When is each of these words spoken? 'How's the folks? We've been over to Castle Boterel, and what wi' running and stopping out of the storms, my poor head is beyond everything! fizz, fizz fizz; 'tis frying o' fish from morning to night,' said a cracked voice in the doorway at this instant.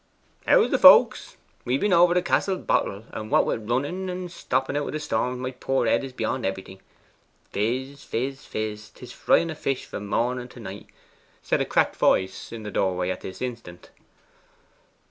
'How's 0.47 0.71
the 0.71 0.79
folks? 0.79 1.37
We've 1.63 1.79
been 1.79 1.93
over 1.93 2.15
to 2.15 2.23
Castle 2.23 2.57
Boterel, 2.57 3.03
and 3.13 3.29
what 3.29 3.45
wi' 3.45 3.53
running 3.57 4.09
and 4.09 4.31
stopping 4.31 4.75
out 4.75 4.87
of 4.87 4.93
the 4.93 4.99
storms, 4.99 5.37
my 5.37 5.51
poor 5.51 5.85
head 5.85 6.03
is 6.03 6.11
beyond 6.11 6.43
everything! 6.43 6.81
fizz, 7.51 8.03
fizz 8.05 8.43
fizz; 8.45 8.89
'tis 8.95 9.11
frying 9.11 9.51
o' 9.51 9.53
fish 9.53 9.85
from 9.85 10.07
morning 10.07 10.47
to 10.47 10.59
night,' 10.59 10.89
said 11.43 11.61
a 11.61 11.65
cracked 11.65 11.97
voice 11.97 12.51
in 12.51 12.63
the 12.63 12.71
doorway 12.71 13.11
at 13.11 13.21
this 13.21 13.43
instant. 13.43 13.91